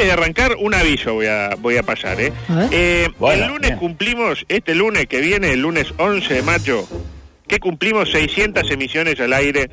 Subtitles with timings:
[0.00, 2.32] antes de arrancar, un aviso voy a, voy a pasar, ¿eh?
[2.48, 2.68] A.
[2.70, 3.78] Eh, Bueno, el lunes bien.
[3.78, 6.86] cumplimos, este lunes que viene, el lunes 11 de mayo,
[7.46, 9.68] que cumplimos 600 emisiones al aire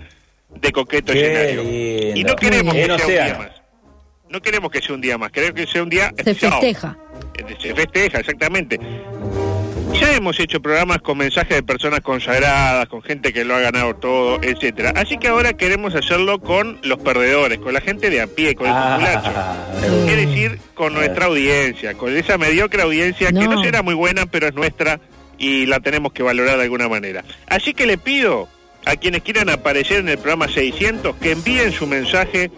[0.60, 1.63] de Coqueto Qué Escenario.
[1.63, 2.20] lindo.
[2.20, 2.98] Y no queremos que bien.
[2.98, 3.50] sea un día más.
[4.29, 6.11] No queremos que sea un día más, queremos que sea un día...
[6.18, 6.98] Se festeja.
[7.62, 8.78] Se festeja, exactamente.
[9.93, 13.95] Ya hemos hecho programas con mensajes de personas consagradas, con gente que lo ha ganado
[13.95, 14.93] todo, etcétera.
[14.95, 18.68] Así que ahora queremos hacerlo con los perdedores, con la gente de a pie, con
[18.68, 19.31] el populacho.
[19.36, 20.11] Ah, me gusta.
[20.11, 23.55] Es decir, con nuestra audiencia, con esa mediocre audiencia que No.
[23.55, 25.00] no será muy buena, pero es nuestra
[25.39, 27.23] y la tenemos que valorar de alguna manera.
[27.47, 28.47] Así que le pido
[28.86, 32.52] a quienes quieran aparecer en el programa 600 que envíen su mensaje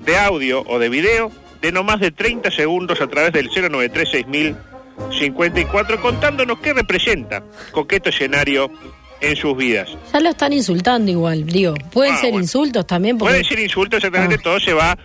[0.00, 4.56] de audio o de video de no más de 30 segundos a través del 0936000
[5.18, 8.70] 54 contándonos qué representa Coqueto Escenario
[9.20, 9.88] en sus vidas.
[10.12, 11.74] Ya lo están insultando igual, digo.
[11.92, 12.44] Pueden Ah, ser bueno.
[12.44, 14.42] insultos también porque Pueden ser insultos, exactamente, Ah.
[14.42, 14.96] todo se va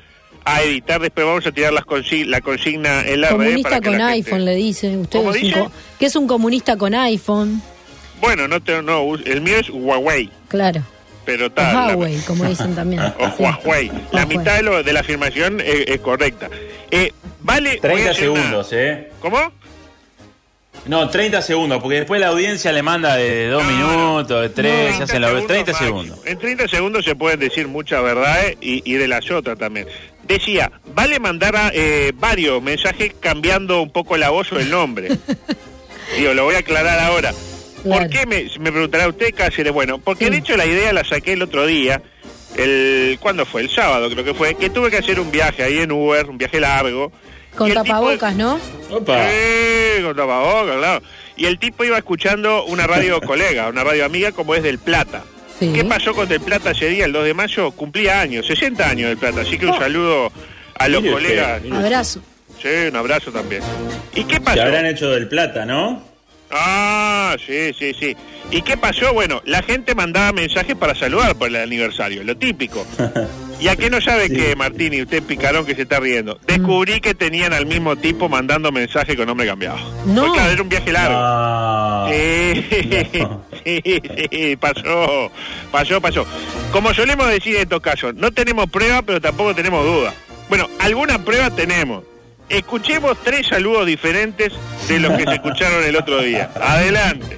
[0.45, 3.89] a editar, después vamos a tirar las consi- la consigna en la red comunista que
[3.89, 4.97] con la gente- iPhone le dice.
[4.97, 5.59] Usted ¿Cómo es un dice?
[5.59, 7.61] co- que es un comunista con iPhone,
[8.21, 10.81] Bueno, no, te, no, el mío es Huawei, claro.
[11.25, 11.73] pero O tal.
[11.73, 13.01] la- Huawei, como dicen también.
[13.01, 13.43] O Sí.
[13.43, 13.87] Huawei.
[14.11, 14.37] La Huawei.
[14.37, 16.49] mitad de, lo- de la afirmación es, es correcta.
[16.91, 17.69] Eh, vale.
[17.69, 19.09] voy a 30 hacer una- segundos, ¿eh?
[19.19, 19.51] ¿Cómo?
[20.85, 23.87] No, 30 segundos, porque después la audiencia le manda de 2 No, no.
[24.17, 25.77] minutos, de 3, No, se hacen la 30 máximo.
[25.79, 26.19] segundos.
[26.25, 29.87] En 30 segundos se pueden decir muchas verdades y, y de las otras también.
[30.23, 35.09] Decía, vale mandar a, eh, varios mensajes cambiando un poco la voz o el nombre.
[36.17, 37.33] Digo, lo voy a aclarar ahora.
[37.81, 38.01] Claro.
[38.01, 39.71] ¿Por qué me, me preguntará usted, Cáceres?
[39.73, 40.31] Bueno, porque Sí.
[40.31, 42.01] de hecho la idea la saqué el otro día,
[42.57, 43.61] el ¿cuándo fue?
[43.61, 46.37] El sábado creo que fue, que tuve que hacer un viaje ahí en Uber, un
[46.37, 47.11] viaje largo.
[47.55, 48.59] Con tipo- tapabocas, ¿no?
[48.93, 49.29] Opa.
[49.29, 51.03] Sí, con tapabocas, claro.
[51.35, 55.23] Y el tipo iba escuchando una radio colega, una radio amiga como es del Plata.
[55.59, 55.71] Sí.
[55.73, 57.71] ¿Qué pasó con Del Plata ese día, el 2 de mayo?
[57.71, 59.41] Cumplía años, 60 años Del Plata.
[59.41, 59.79] Así que un Oh.
[59.79, 60.31] saludo
[60.75, 61.61] a los Mire colegas.
[61.61, 61.77] mire.
[61.77, 62.21] Abrazo.
[62.61, 63.61] Sí, un abrazo también.
[64.15, 64.61] ¿Y qué Se pasó?
[64.63, 66.03] habrán hecho del plata, ¿no?
[66.51, 68.15] Ah, sí, sí, sí.
[68.51, 69.11] ¿Y qué pasó?
[69.13, 72.85] Bueno, la gente mandaba mensajes para saludar por el aniversario, lo típico.
[73.59, 74.35] ¿Y a qué no sabe Sí.
[74.35, 76.37] que, Martín, y usted picarón que se está riendo?
[76.45, 79.77] Descubrí que tenían al mismo tipo mandando mensajes con nombre cambiado.
[80.05, 80.21] No.
[80.25, 81.17] Porque, claro, era un viaje largo.
[81.17, 82.09] Ah.
[82.11, 82.65] Sí,
[83.19, 83.45] No.
[83.63, 83.81] sí,
[84.31, 85.31] sí, pasó,
[85.71, 86.25] pasó, pasó.
[86.71, 90.13] Como solemos decir en estos casos, no tenemos prueba, pero tampoco tenemos duda.
[90.49, 92.03] Bueno, alguna prueba tenemos.
[92.49, 94.51] Escuchemos tres saludos diferentes
[94.87, 96.51] de los que se escucharon el otro día.
[96.59, 97.37] Adelante.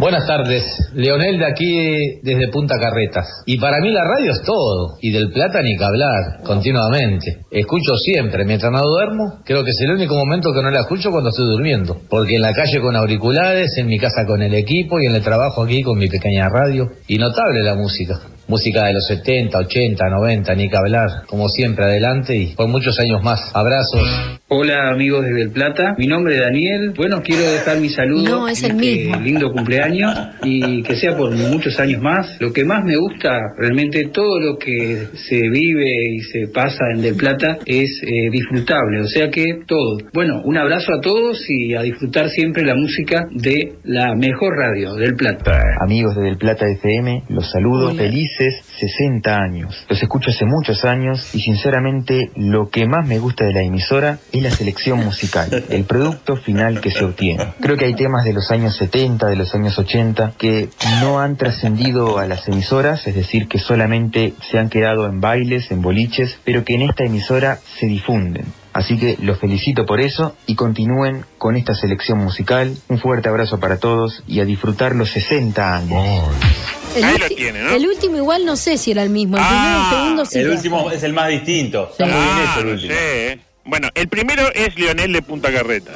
[0.00, 3.42] Buenas tardes, Leonel de aquí desde Punta Carretas.
[3.44, 7.42] Y para mí la radio es todo, y del plata ni que hablar, continuamente.
[7.50, 11.10] Escucho siempre, mientras no duermo, creo que es el único momento que no la escucho
[11.10, 11.98] cuando estoy durmiendo.
[12.08, 15.22] Porque en la calle con auriculares, en mi casa con el equipo y en el
[15.22, 16.88] trabajo aquí con mi pequeña radio.
[17.06, 18.20] Y notable la música.
[18.50, 21.24] Música de los 70, 80, 90, ni que hablar.
[21.28, 23.38] Como siempre, adelante y por muchos años más.
[23.54, 24.02] Abrazos.
[24.48, 26.92] Hola amigos de Del Plata, mi nombre es Daniel.
[26.96, 29.20] Bueno, quiero dejar mi saludo No, es el este mismo.
[29.20, 30.12] lindo cumpleaños
[30.42, 32.36] y que sea por muchos años más.
[32.40, 37.02] Lo que más me gusta, realmente todo lo que se vive y se pasa en
[37.02, 39.98] Del Plata es eh, disfrutable, o sea que todo.
[40.12, 44.94] Bueno, un abrazo a todos y a disfrutar siempre la música de la mejor radio,
[44.96, 45.62] Del Plata.
[45.80, 48.02] Amigos de Del Plata FM, los saludo, Hola.
[48.40, 49.86] Felices 60 años.
[49.88, 54.18] Los escucho hace muchos años y sinceramente lo que más me gusta de la emisora
[54.32, 57.52] es la selección musical, el producto final que se obtiene.
[57.60, 60.70] Creo que hay temas de los años 70, de los años 80 que
[61.00, 65.70] no han trascendido a las emisoras, es decir, que solamente se han quedado en bailes,
[65.70, 68.46] en boliches, pero que en esta emisora se difunden.
[68.72, 72.76] Así que los felicito por eso y continúen con esta selección musical.
[72.88, 76.79] Un fuerte abrazo para todos y a disfrutar los 60 años.
[76.96, 77.70] El, Ahí lo tiene, ¿no?
[77.70, 79.36] el último igual no sé si era el mismo.
[79.36, 80.38] El Ah, el segundo sí.
[80.38, 80.54] El era.
[80.56, 81.88] último es el más distinto.
[81.90, 82.92] Está muy bien Ah, hecho el último.
[82.92, 83.38] sé, ¿eh?
[83.64, 85.92] Bueno, el primero es Lionel de Punta Carreta.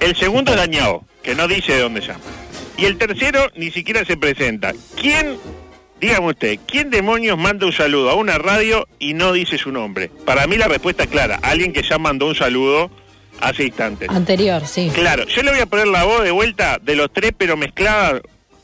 [0.00, 2.20] El segundo es Dañado, que no dice de dónde llama.
[2.76, 4.72] Y el tercero ni siquiera se presenta.
[5.00, 5.36] ¿Quién,
[6.00, 10.10] dígame usted, quién demonios manda un saludo a una radio y no dice su nombre?
[10.24, 11.38] Para mí la respuesta es clara.
[11.42, 12.90] Alguien que ya mandó un saludo
[13.40, 14.08] hace instantes.
[14.08, 14.90] Anterior, sí.
[14.94, 18.20] Claro, yo le voy a poner la voz de vuelta de los tres, pero mezclada,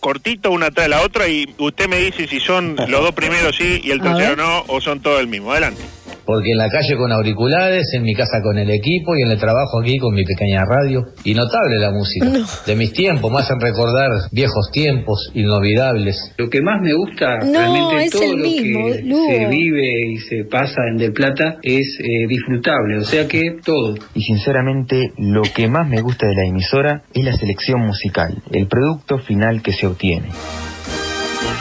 [0.07, 3.81] cortito una tras la otra, y usted me dice si son los dos primeros sí
[3.83, 5.51] y el tercero no, o son todos el mismo.
[5.51, 5.83] Adelante.
[6.27, 9.39] Porque en la calle con auriculares, en mi casa con el equipo y en el
[9.39, 11.05] trabajo aquí con mi pequeña radio.
[11.25, 12.27] Y notable la música.
[12.27, 12.45] No.
[12.67, 16.33] De mis tiempos, me hacen recordar viejos tiempos, inolvidables.
[16.37, 19.27] Lo que más me gusta, No, realmente es todo el lo mismo, que Lugo.
[19.31, 23.95] se vive y se pasa en Del Plata es eh, disfrutable, o sea que todo.
[24.15, 28.67] Y sinceramente lo que más me gusta de la emisora es la selección musical, el
[28.67, 30.29] producto final que se obtiene.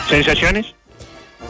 [0.10, 0.75] ¿Sensaciones?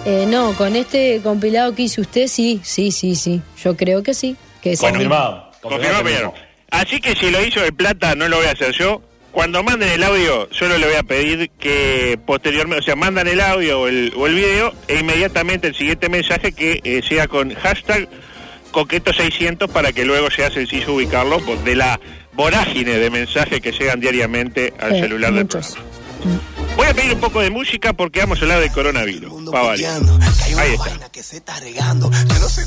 [0.06, 3.42] Eh, no, con este compilado que hizo usted, sí, sí, sí, sí.
[3.64, 4.36] Yo creo que sí.
[4.62, 4.78] Que.
[4.78, 6.32] Confirmado, Confirmó Peñarol.
[6.70, 9.02] Así que si lo hizo el Plata, no lo voy a hacer yo.
[9.32, 13.42] Cuando manden el audio, solo le voy a pedir que posteriormente, o sea, mandan el
[13.42, 17.54] audio o el, o el video e inmediatamente el siguiente mensaje que eh, sea con
[17.54, 18.08] hashtag
[18.72, 22.00] coqueto600 para que luego sea sencillo ubicarlo por- de la
[22.34, 25.74] vorágine de mensajes que llegan diariamente al Eh, celular del muchos.
[25.74, 26.42] programa.
[26.76, 29.34] Voy a pedir un poco de música porque vamos a hablar del coronavirus.
[30.58, 31.10] Ahí está.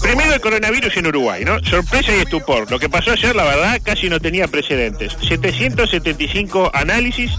[0.01, 1.59] Primero el coronavirus en Uruguay, ¿no?
[1.65, 2.71] Sorpresa y estupor.
[2.71, 5.17] Lo que pasó ayer, la verdad, casi no tenía precedentes.
[5.29, 7.33] 775 análisis,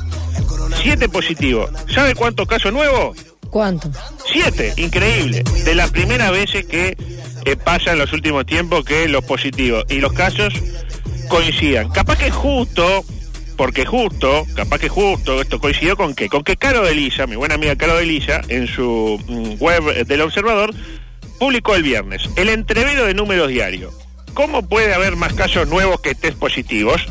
[0.82, 1.72] 7 positivos.
[1.94, 3.18] ¿Sabe cuántos casos nuevos?
[3.50, 3.92] ¿Cuánto?
[4.32, 5.44] Siete, increíble.
[5.66, 6.96] De las primeras veces que
[7.46, 10.54] eh, pasa en los últimos tiempos que los positivos y los casos
[11.28, 11.90] coincidan.
[11.90, 13.04] Capaz que justo,
[13.60, 16.30] porque justo, capaz que justo, esto coincidió con qué?
[16.30, 20.08] Con que Caro de Lisa, mi buena amiga Caro de Lisa, en su mm, web
[20.08, 20.74] del Observador,
[21.40, 23.94] publicó el viernes el entrevero de números diarios.
[24.34, 27.06] ¿Cómo puede haber más casos nuevos que test positivos?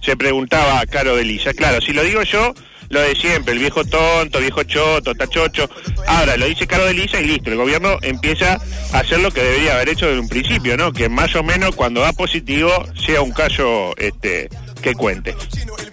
[0.00, 1.52] Se preguntaba Caro de Lisa.
[1.52, 2.54] Claro, si lo digo yo,
[2.88, 5.68] lo de siempre, el viejo tonto, viejo choto, tachocho.
[6.06, 8.58] Ahora lo dice Caro de Lisa y listo, el gobierno empieza
[8.94, 10.94] a hacer lo que debería haber hecho desde un principio, ¿no?
[10.94, 12.72] Que más o menos cuando da positivo
[13.06, 14.48] sea un caso este
[14.82, 15.34] que cuente.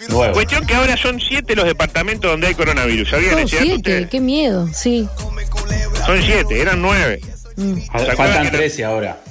[0.09, 0.33] Nuevo.
[0.33, 3.09] Cuestión que ahora son siete los departamentos donde hay coronavirus.
[3.09, 4.09] ¿Sabían siete, ustedes?
[4.09, 5.07] qué miedo, sí.
[6.05, 7.21] Son siete, eran nueve.
[7.55, 7.75] Mm.
[7.75, 9.21] ¿Se acuerdan Faltan 13 ahora.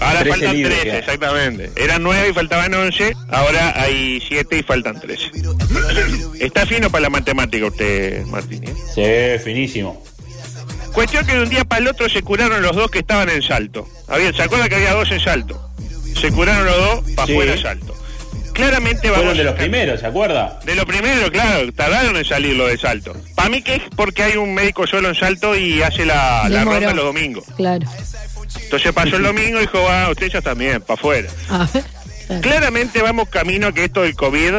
[0.00, 0.98] Ahora 13 faltan libres 13, quedan.
[0.98, 1.70] exactamente.
[1.76, 5.24] Eran 9 y faltaban 11, ahora hay 7 y faltan 13.
[6.40, 8.64] Está fino para la matemática usted, Martín.
[8.64, 9.38] ¿eh?
[9.38, 10.02] Sí, finísimo.
[10.92, 13.42] Cuestión que de un día para el otro se curaron los dos que estaban en
[13.42, 13.88] salto.
[14.08, 15.70] Había, ¿Se acuerda que había dos en salto?
[16.20, 17.32] Se curaron los dos para Sí.
[17.32, 17.94] afuera salto.
[18.54, 20.60] Claramente vamos Fueron de los primeros, ¿se acuerda?
[20.64, 23.14] De lo primero, claro, tardaron en salir lo de salto.
[23.34, 26.64] Para mí que es porque hay un médico solo en salto y hace la, la
[26.64, 27.44] ronda los domingos.
[27.56, 27.86] Claro.
[28.62, 31.28] Entonces pasó el domingo y dijo, va, usted ya también, para afuera.
[32.26, 32.40] Claro.
[32.40, 34.54] Claramente vamos camino a que esto del COVID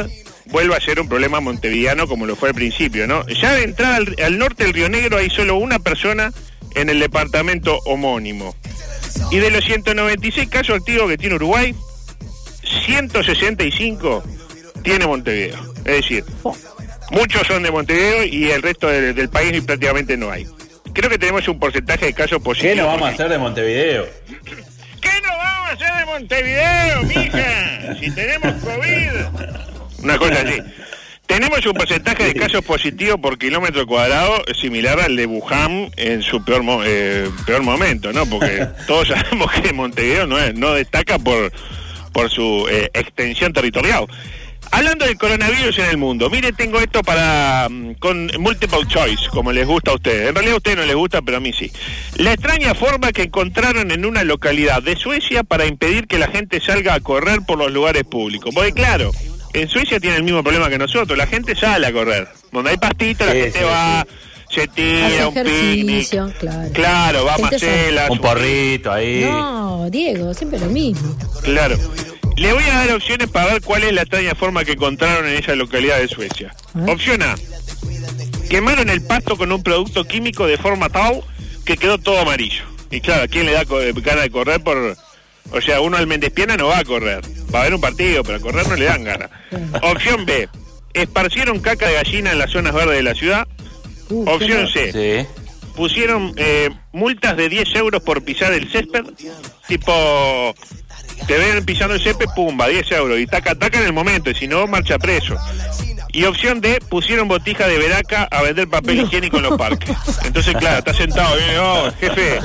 [0.46, 3.26] vuelva a ser un problema montevideano como lo fue al principio, ¿no?
[3.28, 6.32] Ya de entrada al, al norte del Río Negro hay solo una persona
[6.76, 8.56] en el departamento homónimo.
[9.32, 11.74] Y de los 196 casos activos que tiene Uruguay,
[12.76, 14.24] 165
[14.84, 15.60] tiene Montevideo.
[15.86, 16.24] Es decir,
[17.12, 20.46] muchos son de Montevideo y el resto del, del país prácticamente no hay.
[20.94, 22.76] Creo que tenemos un porcentaje de casos positivos.
[22.76, 24.08] ¿Qué nos vamos a hacer de Montevideo?
[25.02, 27.96] ¿Qué nos vamos a hacer de Montevideo, mija?
[28.00, 30.04] Si tenemos COVID.
[30.04, 30.58] Una cosa así.
[31.26, 36.46] Tenemos un porcentaje de casos positivos por kilómetro cuadrado similar al de Wuhan en su
[36.46, 38.28] peor mo- eh, peor momento, ¿no?
[38.28, 41.52] Porque todos sabemos que Montevideo no, es- no destaca por,
[42.16, 44.06] por su eh, extensión territorial.
[44.72, 49.52] Hablando del coronavirus en el mundo, mire, tengo esto para mm, con multiple choice, como
[49.52, 50.30] les gusta a ustedes.
[50.30, 51.70] En realidad a ustedes no les gusta, pero a mí sí.
[52.16, 56.62] La extraña forma que encontraron en una localidad de Suecia para impedir que la gente
[56.62, 58.56] salga a correr por los lugares públicos.
[58.56, 59.12] Porque claro,
[59.52, 62.30] en Suecia tiene el mismo problema que nosotros, la gente sale a correr.
[62.54, 64.08] Donde hay pastitas, la Sí, gente sí, va,
[64.56, 66.10] se tira Hace un picnic.
[66.40, 66.72] claro.
[66.74, 68.08] Claro, va Marcela.
[68.10, 69.26] Un porrito ahí.
[69.26, 71.16] No, Diego, siempre lo mismo.
[71.44, 71.78] Claro.
[72.38, 75.36] Le voy a dar opciones para ver cuál es la extraña forma que encontraron en
[75.36, 76.54] esa localidad de Suecia.
[76.74, 76.86] Ah.
[76.90, 77.36] Opción A.
[78.50, 81.22] Quemaron el pasto con un producto químico de forma tal
[81.66, 82.64] que quedó todo amarillo.
[82.92, 84.96] Y claro, ¿a quién le da ganas de correr por...?
[85.52, 87.22] O sea, uno al Mendespiana no va a correr.
[87.54, 89.30] Va a haber un partido, pero a correr no le dan ganas.
[89.84, 90.50] Opción B.
[90.94, 93.48] Esparcieron caca de gallina en las zonas verdes de la ciudad.
[94.10, 94.68] Uh, Opción.
[94.68, 95.28] C Sí.
[95.76, 99.04] pusieron eh, multas de 10 euros por pisar el césped,
[99.68, 100.54] tipo,
[101.28, 104.36] te ven pisando el césped, pumba, 10 euros, y taca, taca en el momento, y
[104.36, 105.36] si no, marcha preso.
[106.16, 109.96] Y opción D, pusieron botija de veraca a vender papel higiénico en los parques.
[110.24, 112.40] Entonces, claro, está sentado, viene, oh, jefe,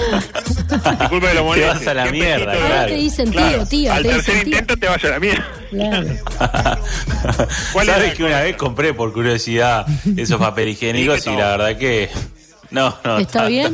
[0.98, 1.68] disculpe que lo moleste.
[1.74, 2.64] vas a la mierda, claro.
[2.64, 4.58] Ahora te dicen tío, tía, Al te tercer dicen tío.
[4.58, 5.46] intento te vas a la mierda.
[5.70, 6.08] Claro.
[7.72, 9.86] ¿Cuál es ¿Sabes que una vez compré por curiosidad
[10.16, 12.10] esos papel higiénicos y la verdad que.
[12.72, 13.18] No, no.
[13.18, 13.72] ¿Está bien?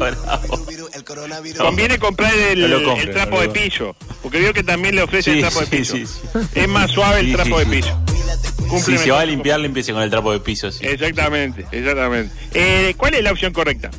[1.58, 4.62] Conviene comprar el, No lo compre, el trapo no de lo- piso, porque veo que
[4.62, 5.96] también le ofrece el Sí, trapo de piso.
[5.96, 6.20] sí, sí.
[6.54, 7.88] Es más suave el Sí, trapo sí, de sí.
[8.84, 10.70] Si se va a limpiar, limpiese con el trapo de piso.
[10.70, 10.84] sí.
[10.86, 12.34] Exactamente, exactamente.
[12.54, 13.90] Eh, ¿Cuál es la opción correcta?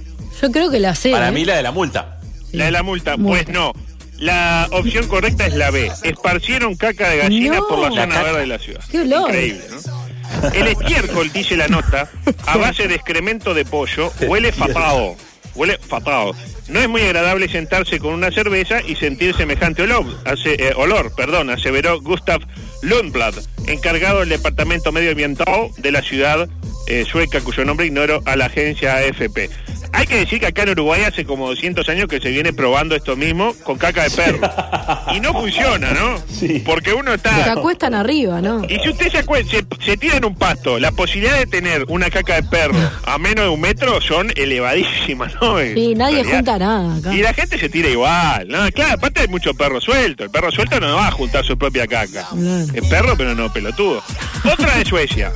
[0.41, 1.11] Yo creo que la sé.
[1.11, 1.31] Para ¿eh?
[1.31, 2.19] mí, la de la multa.
[2.51, 2.57] Sí.
[2.57, 3.17] La de la multa.
[3.17, 3.43] Multa.
[3.45, 3.73] Pues no.
[4.17, 5.91] La opción correcta es la B.
[6.03, 7.67] Esparcieron caca de gallina No.
[7.67, 8.81] por la zona verde de la ciudad.
[8.89, 9.29] Qué olor.
[9.29, 10.49] Increíble, ¿no?
[10.53, 12.09] El estiércol, dice la nota,
[12.45, 15.15] a base de excremento de pollo, huele fatado.
[15.55, 16.33] Huele fatado.
[16.69, 20.05] No es muy agradable sentarse con una cerveza y sentir semejante olor,
[20.45, 22.41] eh, olor perdón, aseveró Gustav
[22.81, 23.33] Lundblad,
[23.67, 26.49] encargado del Departamento Medioambiental de la ciudad
[26.87, 29.49] eh, sueca, cuyo nombre ignoro, a la agencia AFP.
[29.97, 32.95] Hay que decir que acá en Uruguay hace como 200 años que se viene probando
[32.95, 34.39] esto mismo con caca de perro.
[35.15, 36.17] y no funciona, ¿no?
[36.29, 36.61] Sí.
[36.65, 37.51] Porque uno Se está...
[37.53, 38.63] acuestan arriba, ¿no?
[38.69, 41.85] Y si usted se, acue- se, se tira en un pasto, la posibilidad de tener
[41.87, 45.59] una caca de perro a menos de un metro son elevadísimas, ¿no?
[45.59, 46.35] En Sí, nadie realidad.
[46.37, 47.13] junta nada acá.
[47.15, 48.69] Y la gente se tira igual, ¿no?
[48.71, 50.23] Claro, aparte hay mucho perro suelto.
[50.23, 52.27] El perro suelto no va a juntar su propia caca.
[52.29, 52.65] Claro.
[52.73, 54.03] Es perro, pero no pelotudo.
[54.43, 55.31] Otra de Suecia,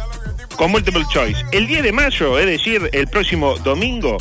[0.56, 1.44] con multiple choice.
[1.51, 4.18] El 10 de mayo, es decir, el próximo domingo,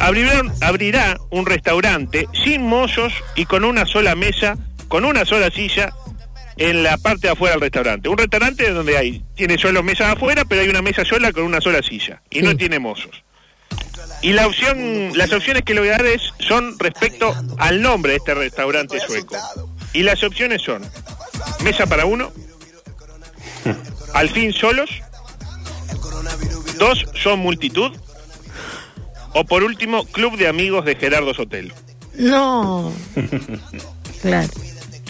[0.00, 4.56] abrirán- abrirá un restaurante sin mozos y con una sola mesa,
[4.88, 5.92] con una sola silla
[6.56, 8.08] en la parte de afuera del restaurante.
[8.08, 11.60] Un restaurante donde hay, tiene solo mesas afuera, pero hay una mesa sola con una
[11.60, 13.10] sola silla y no tiene mozos.
[14.22, 18.12] Y la opción, las opciones que le voy a dar es, son respecto al nombre
[18.12, 19.36] de este restaurante sueco.
[19.92, 20.82] Y las opciones son
[21.62, 22.32] mesa para uno,
[24.14, 24.90] al fin solos,
[26.78, 27.92] dos son multitud,
[29.34, 31.74] o por último, club de amigos de Gerardo Sotelo.
[32.16, 32.92] No.
[34.22, 34.48] Claro.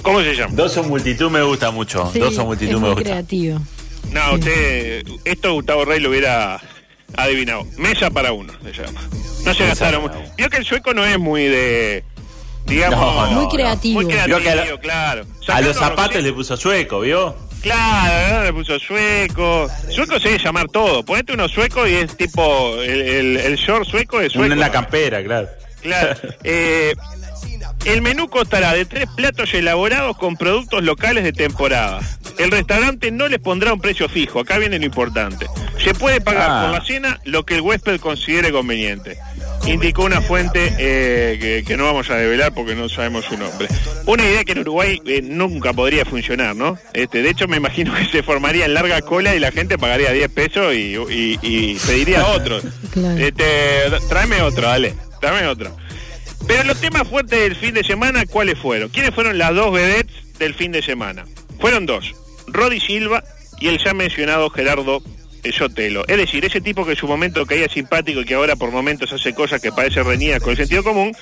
[0.02, 0.54] ¿Cómo se llama?
[0.56, 2.10] Dos son multitud me gusta mucho.
[2.12, 3.10] Sí, Dos son multitud es me muy gusta.
[3.10, 3.60] creativo.
[4.10, 6.60] No, usted, esto Gustavo Rey lo hubiera
[7.16, 7.64] adivinado.
[7.78, 9.00] Mesa para uno, se llama.
[9.44, 10.20] No se gastaron mucho.
[10.36, 12.02] Vio que el sueco no es muy de,
[12.66, 12.98] digamos...
[12.98, 14.02] No, no, Muy creativo.
[14.02, 15.26] Muy creativo, a lo- claro.
[15.48, 17.36] A los zapatos le puso sueco, ¿vio?
[17.64, 18.44] Claro, ¿no?
[18.44, 19.68] le puso sueco.
[19.90, 21.02] Sueco se debe llamar todo.
[21.04, 22.76] Ponete uno sueco y es tipo.
[22.82, 24.44] El, el, el short sueco es sueco.
[24.46, 25.48] Una en la campera, claro.
[25.82, 26.14] Claro.
[26.44, 26.94] Eh,
[27.86, 32.00] el menú constará de tres platos elaborados con productos locales de temporada.
[32.38, 34.40] El restaurante no les pondrá un precio fijo.
[34.40, 35.46] Acá viene lo importante.
[35.82, 36.62] Se puede pagar Ah.
[36.66, 39.18] por la cena lo que el huésped considere conveniente.
[39.66, 43.66] Indicó una fuente eh, que, que no vamos a develar porque no sabemos su nombre.
[44.04, 46.76] Una idea que en Uruguay eh, nunca podría funcionar, ¿no?
[46.92, 50.12] Este, de hecho, me imagino que se formaría en larga cola y la gente pagaría
[50.12, 52.60] 10 pesos y, y- y pediría otro.
[52.92, 53.16] Claro.
[53.18, 53.44] Este,
[54.10, 55.74] tráeme otro, dale, tráeme otro.
[56.46, 58.90] Pero los temas fuertes del fin de semana, ¿cuáles fueron?
[58.90, 61.24] ¿Quiénes fueron las dos vedettes del fin de semana?
[61.58, 62.12] Fueron dos,
[62.48, 63.24] Rodi Silva
[63.60, 65.02] y el ya mencionado Gerardo
[65.52, 66.04] Sotelo.
[66.08, 69.12] Es decir, ese tipo que en su momento caía simpático y que ahora por momentos
[69.12, 71.12] hace cosas que parecen reñidas con el sentido común,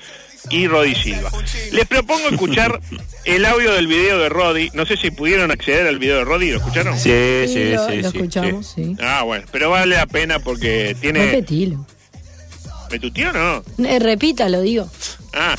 [0.50, 1.30] y Rodi Silva.
[1.72, 2.80] Les propongo escuchar
[3.24, 4.70] el audio del video de Rodi.
[4.74, 6.98] No sé si pudieron acceder al video de Rodi, ¿lo escucharon?
[6.98, 7.96] Sí, sí, lo, sí.
[7.96, 8.96] lo sí, escuchamos, sí.
[9.00, 11.26] Ah, bueno, pero vale la pena porque tiene...
[11.26, 11.86] Repetilo.
[12.90, 13.64] ¿Me tuteó o no?
[13.86, 14.90] Eh, repítalo, digo.
[15.32, 15.56] Ah,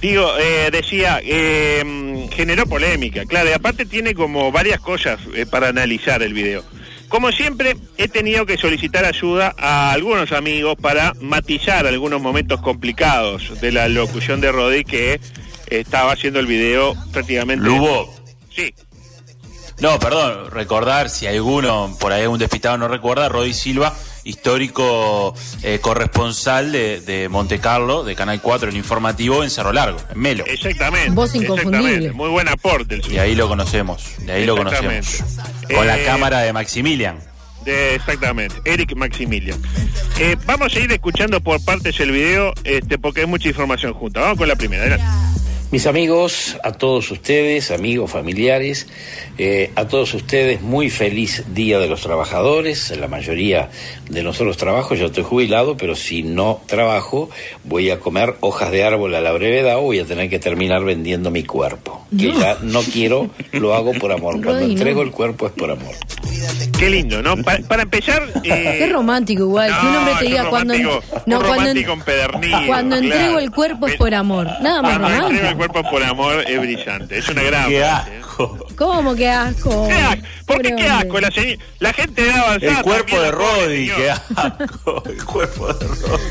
[0.00, 5.68] digo, eh, decía, eh, generó polémica, claro, y aparte tiene como varias cosas eh, para
[5.68, 6.64] analizar el video.
[7.12, 13.60] Como siempre, he tenido que solicitar ayuda a algunos amigos para matizar algunos momentos complicados
[13.60, 15.20] de la locución de Rodi que
[15.66, 17.66] estaba haciendo el video prácticamente...
[17.66, 18.10] Lugo.
[18.48, 18.72] Sí,
[19.80, 25.78] No, perdón, recordar, si alguno por ahí un despistado no recuerda, Rodi Silva, histórico eh,
[25.80, 30.44] corresponsal de, de Monte Carlo, de Canal 4, en informativo en Cerro Largo, en Melo.
[30.46, 31.10] exactamente.
[31.10, 31.78] Voz inconfundible.
[31.78, 32.12] exactamente.
[32.12, 35.22] Muy buen aporte el Y ahí lo conocemos, de ahí lo conocemos.
[35.74, 37.18] Con la Eh, cámara de Maximilian.
[37.64, 39.60] De- exactamente, Eric Maximilian.
[40.18, 44.20] Eh, vamos a ir escuchando por partes el video, este, porque hay mucha información junta.
[44.20, 44.82] Vamos con la primera.
[44.82, 45.04] adelante.
[45.72, 48.88] Mis amigos, a todos ustedes, amigos, familiares,
[49.38, 52.90] eh, a todos ustedes, muy feliz Día de los Trabajadores.
[53.00, 53.70] La mayoría
[54.10, 57.30] de nosotros trabajo, yo estoy jubilado, pero si no trabajo,
[57.64, 60.84] voy a comer hojas de árbol a la brevedad o voy a tener que terminar
[60.84, 62.06] vendiendo mi cuerpo.
[62.18, 62.38] Que No.
[62.40, 64.34] ya no quiero, lo hago por amor.
[64.44, 64.72] Cuando no.
[64.72, 65.94] entrego el cuerpo es por amor.
[66.78, 67.36] Qué lindo, ¿no?
[67.38, 68.22] Pa- para empezar...
[68.44, 70.74] eh, Qué romántico igual, que un hombre te diga cuando...
[70.74, 70.98] no,
[71.38, 73.14] un cuando, empedernido, cuando claro.
[73.14, 74.48] entrego el cuerpo es por amor.
[74.60, 75.61] Nada más romántico.
[75.70, 77.18] Cuerpo por amor es brillante.
[77.18, 78.18] Es una gran Qué frase, ¿eh?
[78.20, 78.66] asco.
[78.76, 79.86] ¿Cómo que asco?
[79.88, 80.22] ¿Qué asco?
[80.46, 81.20] ¿Por qué qué asco?
[81.20, 81.30] La,
[81.78, 82.78] la gente de avanzada...
[82.78, 83.96] El cuerpo de señor.
[83.96, 85.02] qué asco.
[85.06, 86.24] El cuerpo de Rodi.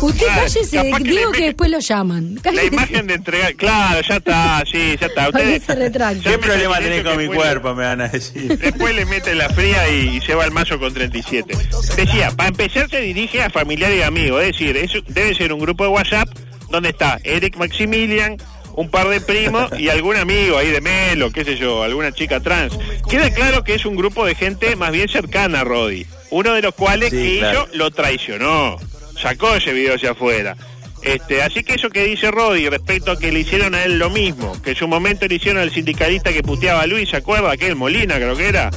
[0.00, 2.40] Usted Claro, cállese, que digo que después lo llaman.
[2.52, 3.54] La imagen de entregar...
[3.56, 5.30] Claro, ya está, sí, ya está.
[5.30, 6.30] ¿Para qué Ustedes, se retracta?
[6.30, 7.74] ¿Qué problema tenés con mi cuerpo?
[7.74, 8.56] Me van a decir.
[8.58, 11.52] Después le mete la fría y, y se va al mayo con 37.
[11.96, 15.58] Decía, para empezar se dirige a familiares y amigos, es decir, es- debe ser un
[15.60, 16.28] grupo de WhatsApp
[16.70, 18.36] donde está Eric Maximilian,
[18.78, 22.38] un par de primos y algún amigo ahí de Melo, qué sé yo, alguna chica
[22.38, 22.78] trans.
[23.10, 26.62] Queda claro que es un grupo de gente más bien cercana a Rodi, uno de
[26.62, 27.66] los cuales Sí, que claro.
[27.72, 28.76] lo traicionó,
[29.20, 30.56] sacó ese video hacia afuera.
[31.02, 34.10] Este, así que eso que dice Rodi respecto a que le hicieron a él lo
[34.10, 37.50] mismo, que en su momento le hicieron al sindicalista que puteaba a Luis, ¿se acuerda?
[37.50, 38.70] Aquel Molina creo que era,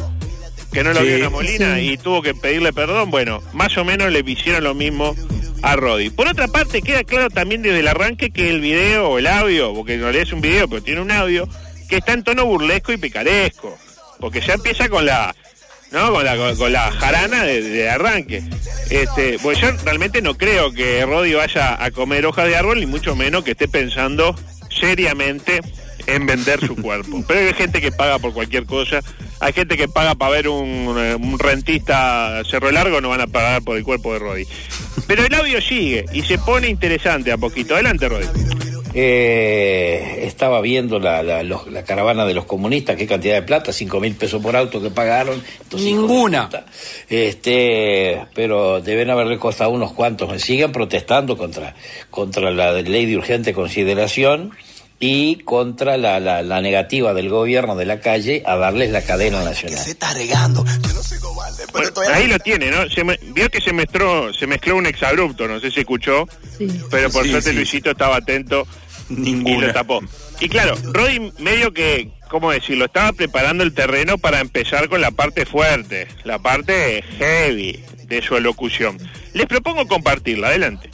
[0.72, 1.08] que no lo Sí.
[1.08, 1.92] vio a Molina Sí.
[1.92, 5.16] y tuvo que pedirle perdón, bueno, más o menos le hicieron lo mismo
[5.62, 6.10] a Rodi.
[6.10, 9.74] Por otra parte, queda claro también desde el arranque que el video o el audio,
[9.74, 11.48] porque en realidad es un video, pero tiene un audio,
[11.90, 13.78] que está en tono burlesco y picaresco,
[14.20, 15.36] porque ya empieza con la
[15.92, 16.10] ¿no?
[16.14, 18.42] Con la, con, con la jarana de, de arranque.
[18.90, 22.86] Este, pues yo realmente no creo que Rodi vaya a comer hojas de árbol, ni
[22.86, 24.34] mucho menos que esté pensando
[24.70, 25.60] seriamente
[26.08, 27.24] en vender su cuerpo.
[27.28, 29.02] Pero hay gente que paga por cualquier cosa.
[29.40, 33.28] Hay gente que paga para ver un, eh, un rentista Cerro Largo, no van a
[33.28, 34.44] pagar por el cuerpo de Rodi.
[35.08, 37.74] Pero el audio sigue y se pone interesante a poquito.
[37.74, 38.26] Adelante, Rodi.
[38.94, 43.72] Eh, estaba viendo la, la, los- la caravana de los comunistas, qué cantidad de plata,
[43.72, 45.42] cinco mil pesos por auto que pagaron.
[45.76, 46.50] Ninguna.
[47.10, 50.30] Este, pero deben haberle costado unos cuantos.
[50.30, 51.74] Me siguen protestando contra,
[52.10, 54.52] contra la ley de urgente consideración
[55.04, 59.44] y contra la, la, la negativa del gobierno de la calle a darles la cadena
[59.44, 59.80] nacional.
[59.86, 60.64] está regando.
[60.64, 62.88] Yo no soy cobarde, Bueno, ahí lo tiene, ¿no?
[62.90, 66.28] Se me- vio que se mezcló, se mezcló un exabrupto, no sé si escuchó,
[66.58, 66.68] Sí.
[66.92, 67.56] pero por Sí, suerte sí.
[67.56, 68.68] Luisito estaba atento
[69.10, 69.68] y Ninguna.
[69.68, 70.02] lo tapó.
[70.40, 72.86] Y claro, Rodi medio que, ¿cómo decirlo?
[72.86, 78.36] Estaba preparando el terreno para empezar con la parte fuerte, la parte heavy de su
[78.38, 78.98] elocución.
[79.34, 80.90] Les propongo compartirla, adelante.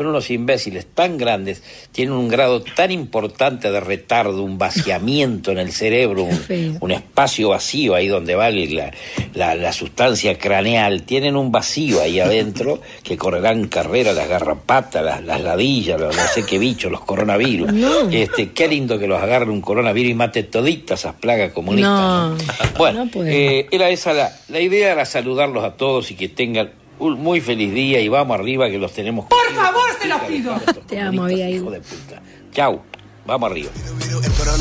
[0.00, 5.58] Son unos imbéciles tan grandes, tienen un grado tan importante de retardo, un vaciamiento en
[5.58, 8.90] el cerebro, un, un espacio vacío ahí donde va la,
[9.34, 15.22] la, la sustancia craneal, tienen un vacío ahí adentro que correrán carrera las garrapatas, las,
[15.22, 17.70] las ladillas, los no sé qué bichos, los coronavirus.
[17.70, 18.08] No.
[18.08, 21.90] Este, qué lindo que los agarre un coronavirus y mate toditas esas plagas comunistas.
[21.90, 22.36] No, ¿no?
[22.78, 27.20] Bueno, eh, era esa la, la idea era saludarlos a todos y que tengan un
[27.20, 29.26] muy feliz día y vamos arriba que los tenemos.
[29.26, 30.60] Por favor, se los pido.
[30.88, 31.56] Te amo, Abigail.
[31.56, 32.22] Hijo de puta.
[32.52, 32.82] Chau,
[33.26, 33.70] vamos arriba.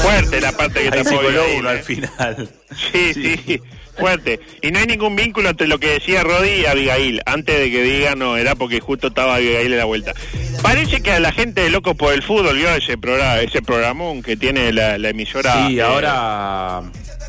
[0.01, 1.77] Fuerte la parte que psicólogo Abigail, uno ¿eh?
[1.77, 2.49] al final.
[2.91, 3.61] Sí, sí,
[3.97, 4.39] fuerte.
[4.61, 7.21] Y no hay ningún vínculo entre lo que decía Rodi y Abigail.
[7.25, 10.13] Antes de que diga, no, era porque justo estaba Abigail en la vuelta.
[10.61, 14.21] Parece que a la gente de Locos por el Fútbol vio ese programa, ese programón
[14.21, 15.67] que tiene la, la emisora.
[15.67, 16.83] Sí, eh, ahora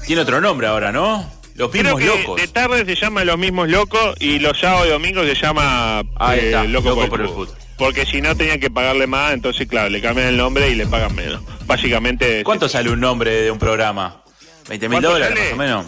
[0.07, 1.31] tiene otro nombre ahora, ¿no?
[1.55, 2.41] Los Creo mismos que locos.
[2.41, 6.47] de tarde se llama Los Mismos Locos y los sábados y domingos se llama Ahí
[6.47, 7.57] está, Locos Loco por, por el el Fútbol.
[7.81, 10.87] Porque si no tenían que pagarle más, entonces claro, le cambian el nombre y le
[10.87, 11.41] pagan menos.
[11.67, 12.45] Básicamente...
[12.45, 14.23] ¿Cuánto sale un nombre de un programa?
[14.69, 15.45] ¿20 mil ¿Cuánto dólares sale?
[15.47, 15.87] más o menos?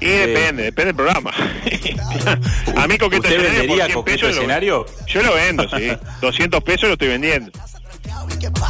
[0.00, 1.30] Y depende, depende del programa.
[2.76, 4.86] a mí coqueto ¿Usted escenario por vendería 100 coqueto pesos lo- escenario?
[5.06, 5.88] Yo lo vendo, sí.
[6.22, 7.50] 200 pesos lo estoy vendiendo.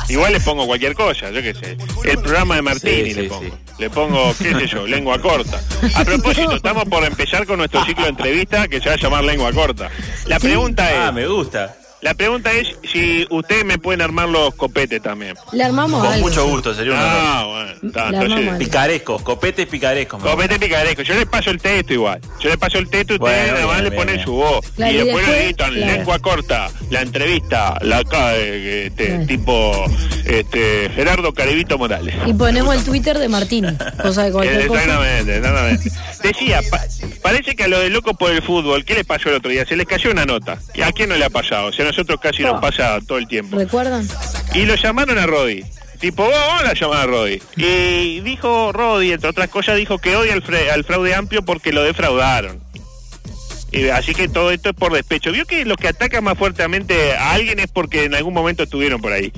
[0.08, 1.76] Igual le pongo cualquier cosa, yo qué sé.
[2.04, 3.42] El programa de Martini Sí, le pongo.
[3.44, 3.52] sí.
[3.78, 5.60] Le pongo, qué sé yo, lengua corta.
[5.94, 9.24] A propósito, estamos por empezar con nuestro ciclo de entrevista que se va a llamar
[9.24, 9.90] lengua corta.
[10.26, 11.76] La pregunta es, Ah, me gusta.
[12.00, 15.34] La pregunta es si ustedes me pueden armar los copetes también.
[15.52, 16.28] Le armamos Con algo.
[16.28, 17.10] mucho gusto, sería un honor.
[17.12, 17.70] Ah, bueno.
[17.70, 18.58] está, Le entonces- armamos algo.
[18.58, 20.22] Picarescos, copetes picarescos.
[20.22, 22.20] me Copete picaresco, yo les paso el texto igual.
[22.40, 23.18] Yo les paso el texto, ustedes
[23.50, 24.24] Bueno, nada más bien, le bien, ponen bien.
[24.24, 24.66] su voz.
[24.76, 25.92] Claro, y y después le después, editan claro.
[25.92, 29.26] lengua corta, la entrevista, la acá, eh, este, Claro.
[29.26, 29.84] tipo
[30.24, 32.14] este, Gerardo Carevito Morales.
[32.26, 33.68] Y ponemos el Twitter de Martini.
[34.02, 34.82] Cosa de cualquier cosa.
[34.82, 35.90] Exactamente, exactamente.
[36.22, 36.84] Decía, pa-
[37.22, 39.64] parece que a lo de loco por el fútbol, ¿qué les pasó el otro día?
[39.66, 40.58] Se les cayó una nota.
[40.74, 41.68] ¿Y ¿A quién no le ha pasado?
[41.68, 43.56] A nosotros casi nos pasa todo el tiempo.
[43.56, 44.06] ¿Recuerdan?
[44.54, 45.64] Y lo llamaron a Rodi.
[46.00, 47.42] Tipo, "Oh, vamos a llamar a Rodi.
[47.56, 51.72] Y dijo Rodi, entre otras cosas, dijo que odia al, fre- al fraude amplio porque
[51.72, 52.60] lo defraudaron.
[53.70, 55.30] Y así que todo esto es por despecho.
[55.32, 59.00] Vio que los que atacan más fuertemente a alguien es porque en algún momento estuvieron
[59.02, 59.30] por ahí.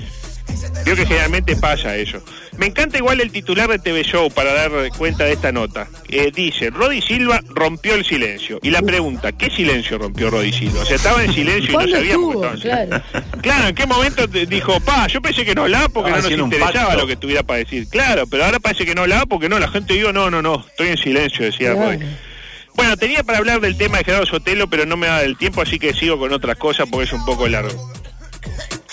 [0.85, 2.23] Vio que generalmente pasa eso.
[2.57, 5.87] Me encanta igual el titular de TV Show para dar cuenta de esta nota.
[6.09, 8.59] Eh, dice, Rodi Silva rompió el silencio.
[8.61, 10.81] Y la pregunta, ¿qué silencio rompió Rodi Silva?
[10.81, 12.41] O sea, estaba en silencio y no ¿Cuándo sabía estuvo?
[12.41, 13.03] Claro.
[13.41, 16.37] Claro, ¿en qué momento te dijo, pa, yo pensé que no hablaba porque Estaba no
[16.37, 17.87] nos interesaba lo que tuviera para decir?
[17.87, 20.63] Claro, pero ahora parece que no hablaba porque no, la gente dijo, no, no, no,
[20.67, 21.93] estoy en silencio, decía Claro.
[21.93, 22.05] Rodi.
[22.75, 25.61] Bueno, tenía para hablar del tema de Gerardo Sotelo, pero no me da el tiempo,
[25.61, 27.91] así que sigo con otras cosas porque es un poco largo.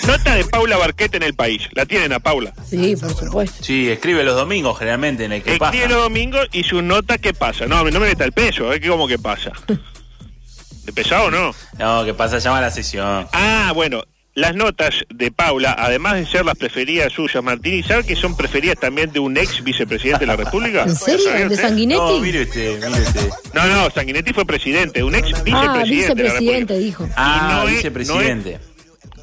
[0.09, 1.69] Nota de Paula Barquete en el país.
[1.73, 2.55] La tienen a Paula.
[2.69, 3.63] Sí, por supuesto.
[3.63, 5.73] Sí, escribe los domingos generalmente en el que pasa.
[5.73, 7.67] Escribe los domingos y su nota, ¿qué pasa?
[7.67, 8.81] No, no me meta el peso, ¿eh?
[8.81, 9.53] ¿Cómo que pasa?
[10.85, 11.55] ¿De pesado o no?
[11.79, 13.29] No, que pasa, llama a la sesión.
[13.35, 14.03] Ah, bueno,
[14.35, 18.79] las notas de Paula, además de ser las preferidas suyas, Martini, ¿sabe que son preferidas
[18.81, 20.85] también de un ex vicepresidente de la República?
[20.85, 21.27] ¿En serio?
[21.29, 21.57] ¿Sabía ¿De?
[21.57, 22.01] Sanguinetti?
[22.01, 23.29] No, mire usted, mire usted.
[23.53, 26.75] No, no, Sanguinetti fue presidente, un ex vicepresidente ah, de la vicepresidente, República.
[26.79, 27.09] dijo.
[27.17, 28.51] Ah, no es- vicepresidente.
[28.53, 28.68] Vi-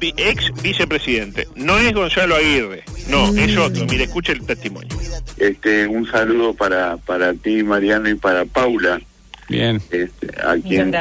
[0.00, 1.48] Ex vicepresidente.
[1.54, 3.84] No es Gonzalo Aguirre, no, es otro.
[3.86, 4.88] Mire, escuche el testimonio.
[5.36, 9.00] Este, un saludo para, para ti, Mariano, y para Paula,
[9.48, 9.80] Bien.
[9.90, 10.94] este, a quien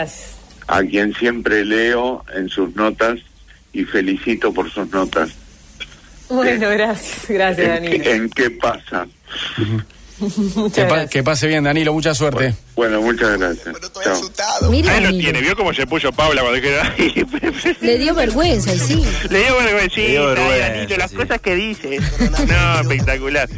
[0.67, 3.19] a quien siempre leo en sus notas
[3.71, 5.29] y felicito por sus notas.
[6.29, 8.11] Bueno, gracias, gracias, ¿En, qué, Danilo.
[8.11, 9.07] en qué pasa?
[10.73, 11.93] Que, pa- pase bien, Danilo.
[11.93, 12.53] Mucha suerte.
[12.75, 13.75] Bueno, muchas gracias.
[14.03, 14.69] Chao.
[14.69, 17.25] Mira, Ahí lo tiene, ¿vio cómo se puso Paula cuando quedó ahí?
[17.81, 19.05] Le dio vergüenza, y sí.
[19.29, 21.17] Le dio vergüencita, Le dio vergüenza, Danilo, las sí.
[21.17, 21.99] cosas que dice.
[22.47, 23.49] No, espectacular.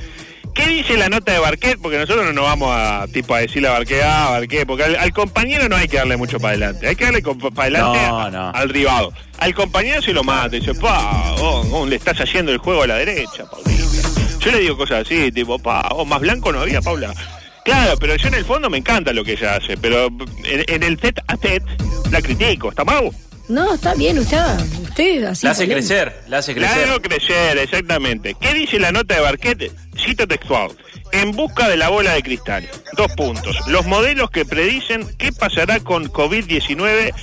[0.54, 1.78] ¿Qué dice la nota de Barquet?
[1.80, 4.96] Porque nosotros no nos vamos a tipo a decirle a Barquet, ah, Barquet, porque al,
[4.96, 8.20] al compañero no hay que darle mucho para adelante, hay que darle para adelante No,
[8.20, 8.50] a- no.
[8.50, 9.10] al rival.
[9.38, 12.88] Al compañero se lo mata, dice, pa, oh, oh, le estás haciendo el juego a
[12.88, 13.84] la derecha, Paulita.
[14.39, 17.13] Yo le digo cosas así, tipo, pa, oh, más blanco no había, Paula.
[17.63, 20.08] Claro, pero yo en el fondo me encanta lo que ella hace, pero
[20.45, 21.63] en, en el set a set
[22.12, 23.10] la critico, ¿está mal?
[23.50, 24.39] No, está bien, usted,
[24.84, 25.45] usted así.
[25.45, 26.84] La hace crecer, la hace crecer.
[26.84, 28.36] Claro, crecer, exactamente.
[28.39, 29.71] ¿Qué dice la nota de Barquet?
[29.97, 30.71] Cito textual.
[31.13, 32.69] En busca de la bola de cristal.
[32.97, 33.56] Dos puntos.
[33.67, 37.13] Los modelos que predicen qué pasará con COVID-19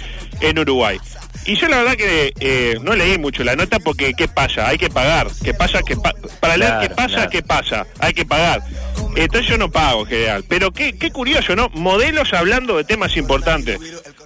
[0.40, 0.98] en Uruguay.
[1.46, 4.66] Y yo la verdad que eh, no leí mucho la nota porque ¿qué pasa?
[4.68, 5.26] Hay que pagar.
[5.42, 5.80] ¿Qué pasa?
[5.82, 7.30] ¿Qué pa- Para leer Claro, qué pasa, claro.
[7.30, 7.86] ¿qué pasa?
[7.98, 8.62] Hay que pagar.
[9.16, 10.44] Entonces yo no pago en general.
[10.48, 11.68] Pero qué, qué curioso, ¿no?
[11.72, 13.78] Modelos hablando de temas importantes.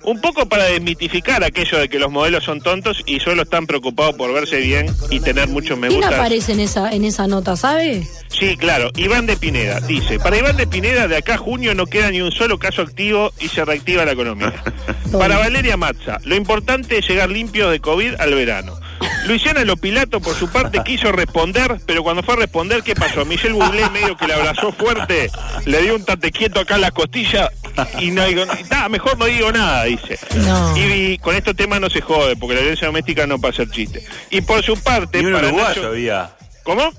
[0.02, 4.14] Un poco para desmitificar aquello de que los modelos son tontos y solo están preocupados
[4.14, 6.16] por verse bien y tener muchos me ¿Quién gusta.
[6.16, 8.06] aparece en esa, en esa nota, sabe?
[8.28, 11.86] Sí, claro, Iván de Pineda dice, para Iván de Pineda de acá a junio no
[11.86, 14.54] queda ni un solo caso activo y se reactiva la economía.
[15.12, 18.78] Para Valeria Mazza, lo importante es llegar limpio de COVID al verano.
[19.26, 23.24] Luisiana Lopilato, por su parte, quiso responder, pero cuando fue a responder, ¿qué pasó?
[23.24, 25.30] Michelle Bublé medio que le abrazó fuerte,
[25.66, 27.50] le dio un tate quieto acá en la costilla
[28.00, 30.18] y no digo, "Ah, mejor no digo nada, dice.
[30.36, 30.76] No.
[30.76, 30.80] Y,
[31.12, 34.04] y con estos temas no se jode, porque la violencia doméstica no pasa el chiste.
[34.30, 36.30] Y por su parte, un para uruguayo Nacho- había.
[36.64, 36.90] ¿Cómo?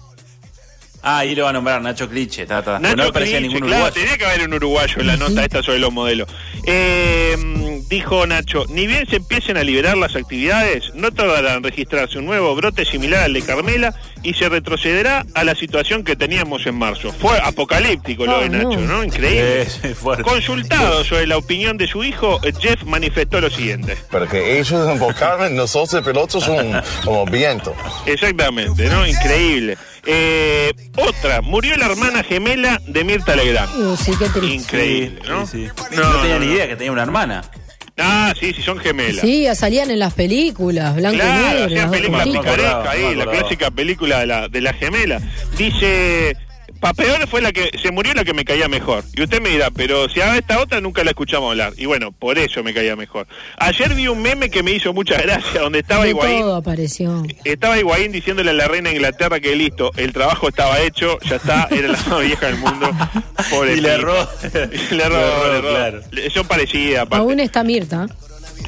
[1.01, 2.45] Ah, ahí lo va a nombrar Nacho Cliche.
[2.45, 2.77] ta, ta.
[2.77, 3.93] Nacho no me parecía Cliche, ningún claro, uruguayo.
[4.03, 6.27] tenía que haber un uruguayo en la nota esta sobre los modelos.
[6.65, 12.19] Eh, dijo Nacho, ni bien se empiecen a liberar las actividades, no tardará en registrarse
[12.19, 16.65] un nuevo brote similar al de Carmela y se retrocederá a la situación que teníamos
[16.67, 17.11] en marzo.
[17.13, 18.97] Fue apocalíptico lo Ah, de Nacho, no.
[18.97, 19.03] ¿no?
[19.03, 19.65] Increíble.
[19.69, 19.79] Sí.
[20.23, 23.97] Consultado sobre la opinión de su hijo, Jeff manifestó lo siguiente.
[24.11, 27.73] Porque ellos invocaron, nosotros pilotos son como viento.
[28.05, 29.07] Exactamente, ¿no?
[29.07, 29.77] Increíble.
[30.05, 33.69] Eh, otra, murió la hermana gemela de Mirta Legrand.
[33.75, 34.55] Uh, sí, qué triste.
[34.55, 35.45] Increíble, ¿no?
[35.47, 35.95] Sí, sí.
[35.95, 36.53] No, No, tenía no, ni no.
[36.53, 37.41] idea que tenía una hermana.
[38.01, 39.21] Ah, sí, sí, son gemelas.
[39.21, 41.65] Sí, salían en las películas, blanco y Claro, negro.
[41.65, 45.21] hacían películas picarescas ahí, la clásica película de la, de la gemela.
[45.57, 46.35] Dice,
[46.79, 49.03] pa peor fue la que, se murió la que me caía mejor.
[49.15, 51.73] Y usted me dirá, pero si a esta otra nunca la escuchamos hablar.
[51.77, 53.27] Y bueno, por eso me caía mejor.
[53.57, 56.41] Ayer vi un meme que me hizo mucha gracia, donde estaba De Higuaín.
[56.41, 57.23] todo apareció.
[57.43, 61.35] Estaba Higuaín diciéndole a la reina de Inglaterra que listo, el trabajo estaba hecho, ya
[61.35, 62.89] está, era la más vieja del mundo.
[63.49, 64.27] Pobre Y le erró.
[64.91, 66.01] Le erró, claro.
[66.33, 67.21] Son parecidas, aparte.
[67.21, 68.07] Aún está Mirta.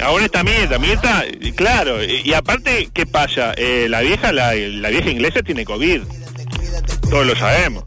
[0.01, 3.53] Aún está Mirta, Mirta, claro, y, y aparte, ¿qué pasa?
[3.57, 6.01] Eh, la vieja, la, la vieja inglesa tiene COVID,
[7.09, 7.83] todos lo sabemos.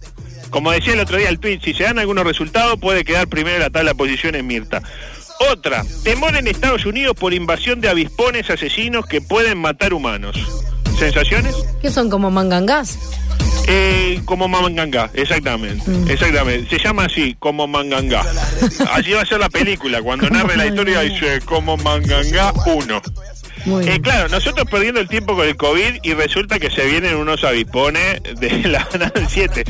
[0.55, 3.57] Como decía el otro día el tweet, si se dan algunos resultados puede quedar primero
[3.57, 4.81] en la tabla de posiciones Mirta.
[5.51, 10.37] Otra, temor en Estados Unidos por invasión de avispones asesinos que pueden matar humanos.
[10.97, 11.57] ¿Sensaciones?
[11.83, 12.97] Que son como mangangás.
[13.67, 16.69] Eh, como Manganga, exactamente, exactamente.
[16.69, 18.23] Se llama así, como Manganga.
[18.93, 23.03] Allí va a ser la película, cuando narre la historia dice como Manganga 1.
[23.65, 27.17] Muy Eh, claro, nosotros perdiendo el tiempo con el COVID y resulta que se vienen
[27.17, 29.65] unos avispones de la Banana 7.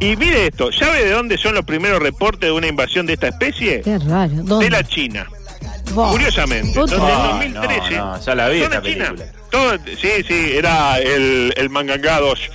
[0.00, 3.28] Y mire esto, ¿sabe de dónde son los primeros reportes de una invasión de esta
[3.28, 3.80] especie?
[3.82, 4.30] Qué raro.
[4.44, 4.66] ¿Dónde?
[4.66, 5.26] De la China.
[5.92, 6.10] Buah.
[6.12, 6.68] Curiosamente.
[6.68, 7.04] Entonces, en
[7.54, 7.96] No, 2013.
[7.96, 9.04] no, no, ya la vi ¿Dónde esta China?
[9.06, 9.32] película.
[9.50, 12.50] Todo- sí, sí, era el, el Manganga 2.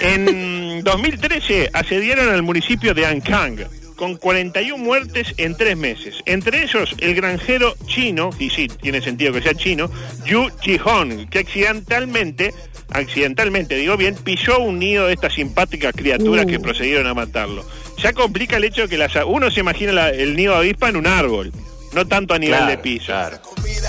[0.00, 3.58] En 2013 asediaron al municipio de Ankang
[3.96, 6.16] con 41 muertes en tres meses.
[6.26, 9.88] Entre ellos, el granjero chino, y sí, tiene sentido que sea chino,
[10.26, 12.52] Yu Jihong, que accidentalmente,
[12.94, 16.48] accidentalmente digo bien, pisó un nido de estas simpáticas criaturas Uh.
[16.48, 17.64] que procedieron a matarlo.
[17.98, 20.96] Ya complica el hecho que las, uno se imagina la- el nido de avispa en
[20.96, 21.52] un árbol,
[21.92, 23.06] no tanto a nivel Claro, de piso.
[23.06, 23.38] claro.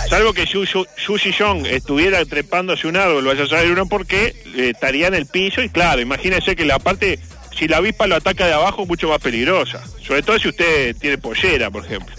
[0.10, 4.06] Salvo que Yu, Yu, Yu Jihong estuviera trepándose un árbol, vaya a saber uno por
[4.06, 7.20] qué, eh, estaría en el piso y claro, imagínese que la parte,
[7.58, 9.82] si la avispa lo ataca de abajo, es mucho más peligrosa.
[10.06, 12.14] Sobre todo si usted tiene pollera, por ejemplo.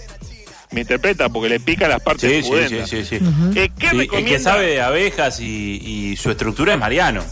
[0.71, 2.89] Me interpreta porque le pica las partes Sí, sí, sí, pudendas.
[2.89, 3.15] sí, sí.
[3.55, 4.31] Eh, ¿Qué Sí, el recomienda?
[4.31, 7.23] que sabe de abejas y, y su estructura es Mariano.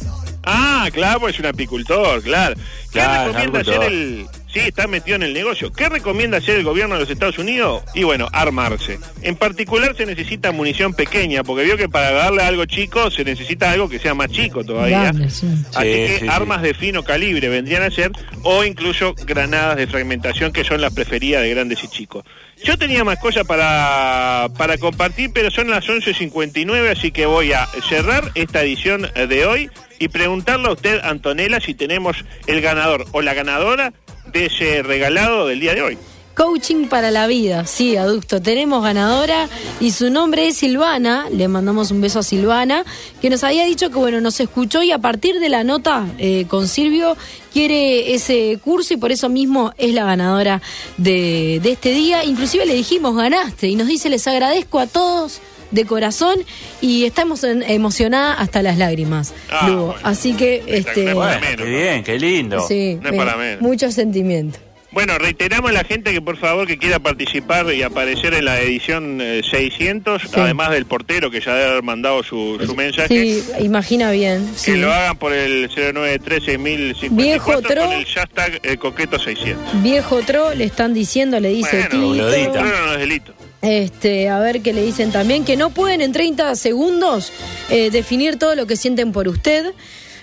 [0.45, 2.55] Ah, claro, pues es un apicultor, claro.
[2.55, 3.85] ¿Qué Claro, recomienda apicultor.
[3.91, 4.27] el...
[4.53, 5.73] Sí, está metido en el negocio.
[5.73, 7.81] ¿Qué recomienda hacer el gobierno de los Estados Unidos?
[7.95, 8.99] Y bueno, armarse.
[9.23, 13.71] En particular se necesita munición pequeña, porque vio que para darle algo chico se necesita
[13.71, 15.01] algo que sea más chico todavía.
[15.03, 15.47] Grande, sí.
[15.73, 16.27] Así Sí, que sí, sí.
[16.29, 18.11] armas de fino calibre vendrían a ser,
[18.43, 22.23] o incluso granadas de fragmentación, que son las preferidas de grandes y chicos.
[22.63, 27.67] Yo tenía más cosas para, para compartir, pero son las 11.59, así que voy a
[27.89, 33.21] cerrar esta edición de hoy y preguntarle a usted, Antonella, si tenemos el ganador o
[33.21, 33.93] la ganadora
[34.31, 35.97] de ese regalado del día de hoy.
[36.35, 38.41] Coaching para la vida, sí, aducto.
[38.41, 39.47] Tenemos ganadora
[39.79, 41.27] y su nombre es Silvana.
[41.31, 42.85] Le mandamos un beso a Silvana,
[43.21, 46.45] que nos había dicho que bueno, nos escuchó y a partir de la nota eh,
[46.47, 47.15] con Silvio
[47.53, 50.59] quiere ese curso y por eso mismo es la ganadora
[50.97, 52.23] de, de este día.
[52.23, 55.39] Inclusive le dijimos, ganaste, y nos dice, les agradezco a todos
[55.73, 56.37] de corazón
[56.81, 59.85] y estamos en- emocionada hasta las lágrimas, Ah, Lugo.
[59.87, 59.99] bueno.
[60.03, 62.65] Así que, este, Bueno, qué bien, qué lindo.
[62.67, 63.61] sí, No es eh, para menos.
[63.61, 64.59] mucho sentimiento.
[64.91, 68.61] Bueno, reiteramos a la gente que por favor que quiera participar y aparecer en la
[68.61, 70.27] edición eh, 600, Sí.
[70.35, 74.45] además del portero que ya debe haber mandado su, su mensaje, Sí, imagina bien.
[74.53, 74.75] que sí.
[74.75, 77.85] lo hagan por el 0936054 Viejo tro.
[77.85, 79.81] con el hashtag eh, coqueto 600.
[79.81, 82.17] Viejo Tro, le están diciendo, le dice Bueno,
[82.63, 83.33] no es delito.
[83.63, 87.31] Este, a ver qué le dicen también, que no pueden en 30 segundos
[87.69, 89.73] eh, definir todo lo que sienten por usted.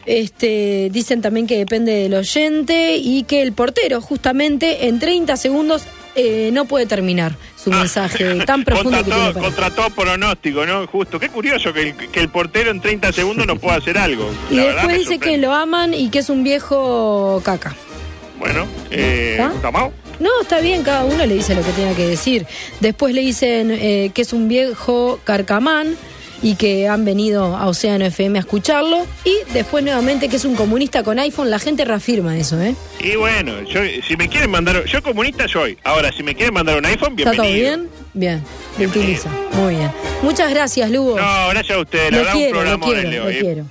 [0.07, 5.83] Este, dicen también que depende del oyente y que el portero justamente en 30 segundos
[6.17, 10.87] eh, no puede terminar su mensaje tan profundo contra, que todo, contra todo pronóstico, ¿no?
[10.87, 11.19] Justo.
[11.19, 14.31] Qué curioso que el, que el portero en 30 segundos no pueda hacer algo.
[14.51, 17.75] Y La después dice que lo aman y que es un viejo caca.
[18.39, 19.53] Bueno, eh, ¿Ah?
[20.21, 22.47] No, está bien, cada uno le dice lo que tenga que decir.
[22.81, 25.97] Después le dicen eh, que es un viejo carcamán
[26.43, 29.07] y que han venido a Océano FM a escucharlo.
[29.25, 31.51] Y después nuevamente que es un comunista con iPhone.
[31.51, 32.75] La gente reafirma eso, ¿eh?
[32.99, 35.77] Y bueno, yo, si me quieren mandar, yo comunista soy.
[35.85, 37.71] Ahora, si me quieren mandar un iPhone, ¿Está bienvenido.
[37.73, 37.89] todo bien?
[38.13, 38.43] Bien,
[38.79, 39.31] lo utiliza.
[39.53, 39.91] Muy bien.
[40.23, 41.17] Muchas gracias, Lugo.
[41.19, 42.11] No, gracias a ustedes.
[42.11, 43.65] La lo verdad, un quiero, lo programa quiero, lo quiero.